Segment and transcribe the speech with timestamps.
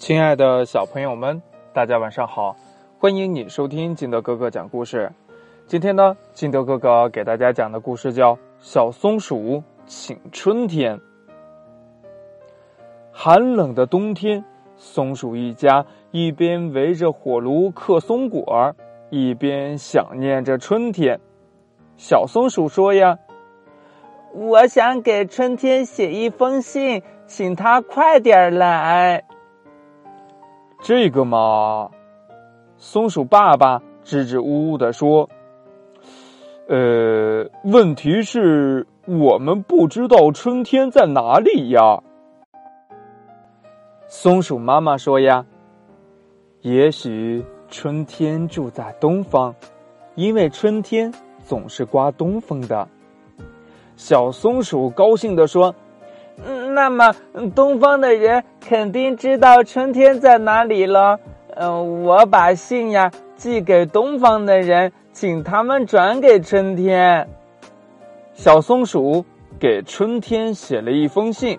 [0.00, 1.42] 亲爱的小朋友们，
[1.74, 2.56] 大家晚上好！
[2.98, 5.12] 欢迎你收听金德哥哥讲故事。
[5.66, 10.96] 今天呢，金德哥哥给大家讲的故事叫《小松鼠请春天》。
[13.12, 14.42] 寒冷的冬天，
[14.74, 18.74] 松鼠一家一边围着火炉嗑松果儿，
[19.10, 21.20] 一边想念着春天。
[21.98, 23.18] 小松鼠说：“呀，
[24.32, 29.24] 我想给春天写一封信，请他快点来。”
[30.82, 31.90] 这个嘛，
[32.78, 35.28] 松鼠爸爸支支吾吾的说
[36.68, 42.02] ：“呃，问题是我们不知道春天在哪里呀。”
[44.08, 45.44] 松鼠妈妈说：“呀，
[46.62, 49.54] 也许春天住在东方，
[50.14, 51.12] 因为春天
[51.44, 52.88] 总是刮东风的。”
[53.96, 55.74] 小松鼠高兴的说。
[56.74, 57.14] 那么
[57.54, 61.18] 东方的人肯定知道春天在哪里了。
[61.56, 67.28] 嗯，我把信呀寄给东方的人，请他们转给春天。
[68.32, 69.24] 小松鼠
[69.58, 71.58] 给春天写了一封信。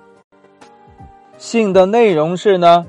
[1.38, 2.86] 信的内容是呢：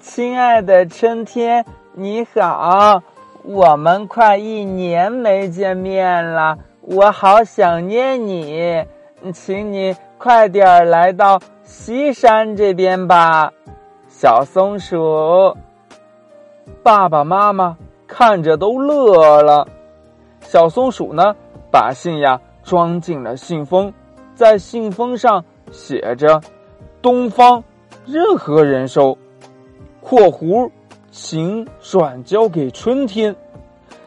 [0.00, 3.02] 亲爱的春天，你好，
[3.42, 8.84] 我们快一年没见面了，我好想念你，
[9.32, 9.94] 请你。
[10.24, 13.52] 快点来到西山这边吧，
[14.08, 15.54] 小松鼠。
[16.82, 19.68] 爸爸妈妈看着都乐了。
[20.40, 21.36] 小松鼠呢，
[21.70, 23.92] 把信呀装进了信封，
[24.34, 26.40] 在信封上写着
[27.02, 27.62] “东方，
[28.06, 29.18] 任何人收
[30.00, 30.70] ”（括弧
[31.10, 33.36] 请转交给春天）。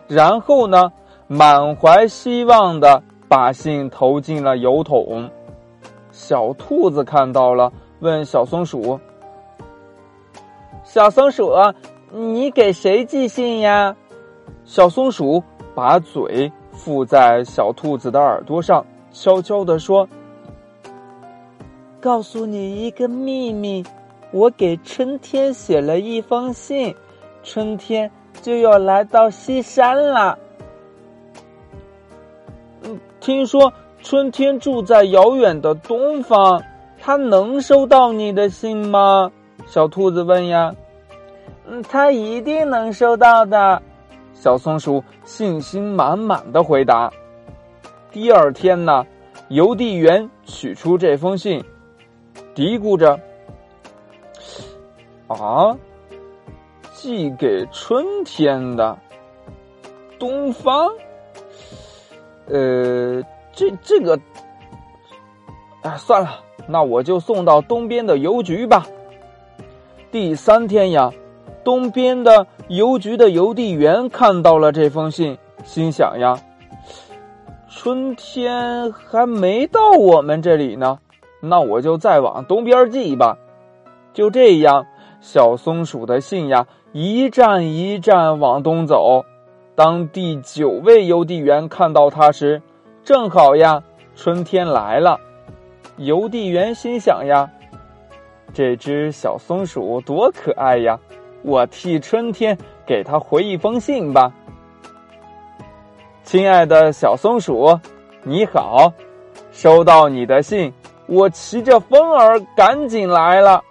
[0.09, 0.91] 然后呢，
[1.27, 5.29] 满怀希望的把信投进了邮筒。
[6.17, 8.99] 小兔子看到了，问小松鼠
[10.83, 11.53] ：“小松鼠，
[12.11, 13.95] 你给谁寄信呀？”
[14.65, 15.43] 小松鼠
[15.75, 20.09] 把嘴附在小兔子的耳朵上，悄悄地说
[22.01, 23.85] ：“告诉你一个秘密，
[24.31, 26.95] 我给春天写了一封信，
[27.43, 28.09] 春天
[28.41, 30.39] 就要来到西山了。”
[32.81, 33.71] 嗯，听说。
[34.09, 36.63] 春天住在遥远的东方，
[36.97, 39.29] 他能收到你的信吗？
[39.65, 40.73] 小兔子问呀。
[41.65, 43.81] 嗯，他一定能收到的。
[44.33, 47.11] 小松鼠信心满满的回答。
[48.09, 49.05] 第二天呢，
[49.49, 51.61] 邮递员取出这封信，
[52.55, 53.19] 嘀咕着
[55.27, 55.77] ：“啊，
[56.93, 58.97] 寄给春天的
[60.17, 60.89] 东方，
[62.45, 63.21] 呃。”
[63.57, 64.19] 这这个，
[65.81, 66.29] 哎，算了，
[66.67, 68.85] 那我就送到东边的邮局吧。
[70.11, 71.11] 第三天呀，
[71.63, 76.39] 东边的邮局的邮递员看到了这封信，心想呀，
[77.67, 80.99] 春天还没到我们这里呢，
[81.39, 83.39] 那我就再往东边寄吧。
[84.13, 84.85] 就这样，
[85.19, 89.25] 小松鼠的信呀，一站一站往东走。
[89.73, 92.61] 当第九位邮递员看到它时，
[93.07, 93.81] 正好呀，
[94.17, 95.17] 春天来了。
[95.95, 97.49] 邮递员心想呀
[98.53, 100.99] ：“这只小松鼠多可爱呀！
[101.41, 104.33] 我替春天给它回一封信吧。”
[106.25, 107.79] 亲爱的小松鼠，
[108.23, 108.91] 你好，
[109.53, 110.73] 收到你的信，
[111.05, 113.63] 我骑着风儿赶紧来了。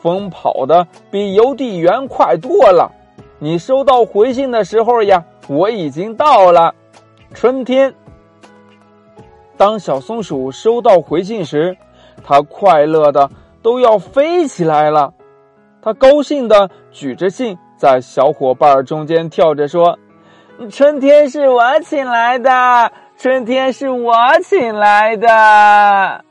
[0.00, 2.90] 风跑的比邮递员快多了。
[3.38, 6.74] 你收到回信的时候呀，我已经到了。
[7.32, 7.94] 春天。
[9.56, 11.76] 当小松鼠收到回信时，
[12.22, 13.30] 它快乐的
[13.62, 15.14] 都要飞起来了。
[15.80, 19.98] 它高兴的举着信，在小伙伴中间跳着说
[20.70, 26.24] ：“春天是我请来的，春天是我请来的。”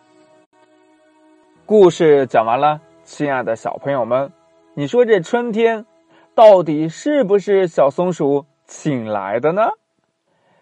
[1.66, 4.32] 故事讲完了，亲爱的小朋友们，
[4.76, 5.86] 你说这春天
[6.36, 9.64] 到底是不是小松鼠请来的呢？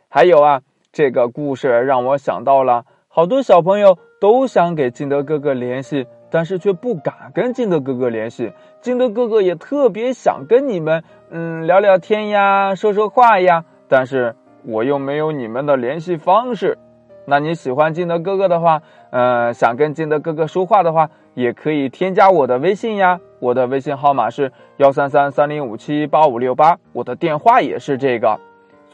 [0.07, 0.61] 还有啊。
[0.93, 8.53] 这个故事让我想到了，好多小朋友都想给金德哥哥联系，但是却不敢跟金德哥哥联系。
[8.79, 14.35] 金德哥哥也特别想跟你们，嗯，聊聊天呀，说说话呀，但是
[14.67, 16.77] 我又没有你们的联系方式。
[17.25, 23.19] 那你喜欢金德哥哥的话，呃，想跟金德哥哥说话的话，也可以添加我的微信呀。
[23.39, 28.39] 我的微信号码是幺三三三零五七八五六八，我的电话也是这个。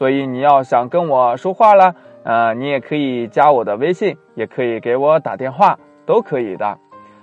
[0.00, 6.78] 所以你要想跟我说话了，呃，你也可以加我的微信，也可以给我打电话，都可以的。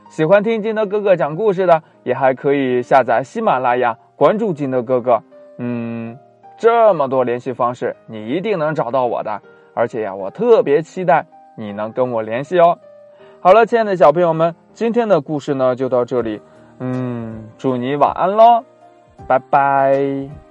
[0.10, 5.20] 喜欢听金德哥哥讲故事的，也还可以下载喜马拉雅，关注金德哥哥。
[5.58, 6.16] 嗯，
[6.56, 9.42] 这么多联系方式，你一定能找到我的。
[9.74, 11.26] 而且呀，我特别期待
[11.58, 12.78] 你能跟我联系哦。
[13.40, 16.40] 好了，亲爱的小朋友们，今天的故事呢就到这里。
[16.78, 18.64] 嗯，祝你晚安喽，
[19.28, 20.47] 拜拜。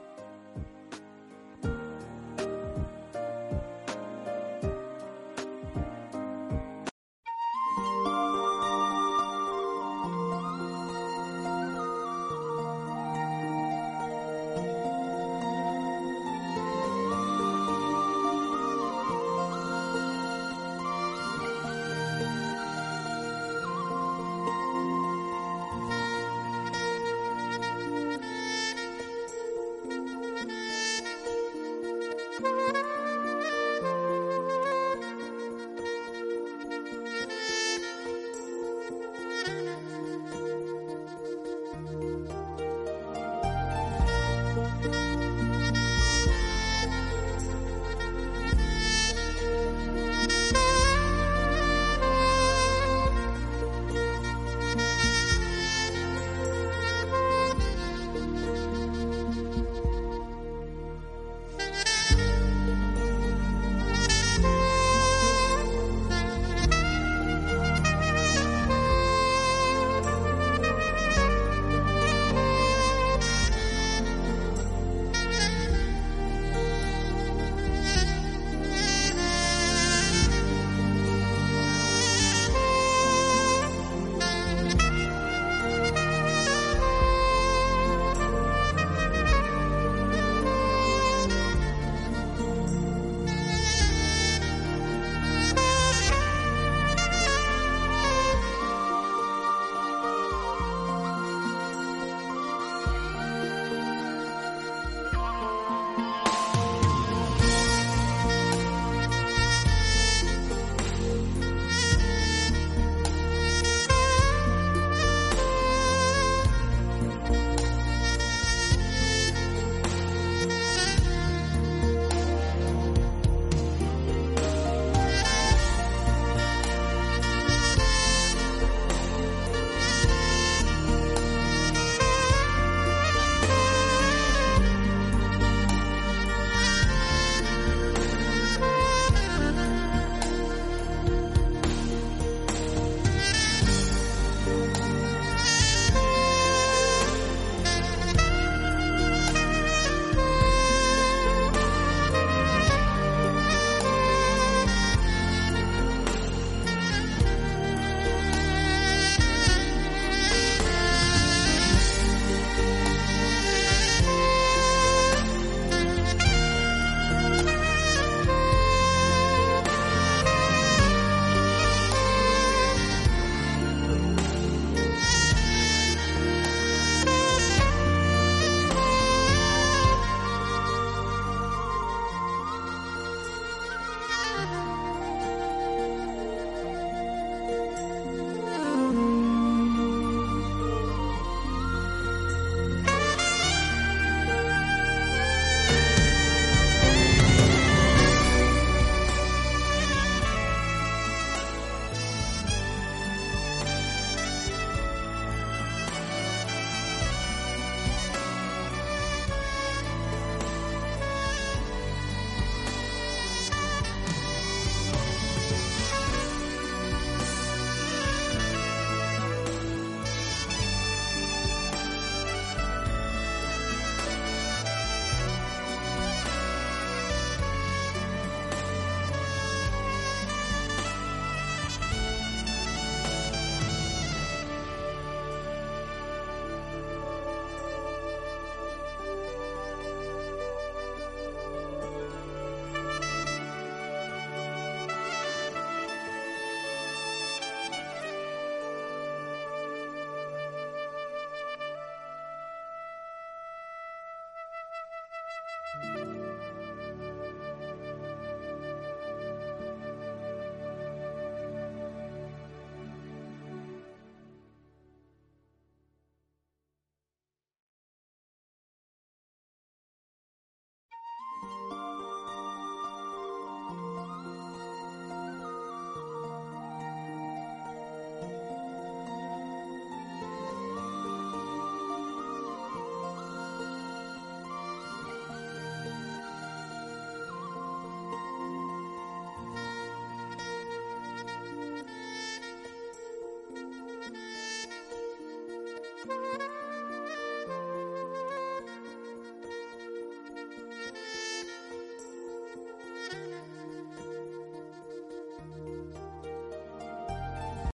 [271.42, 271.85] Música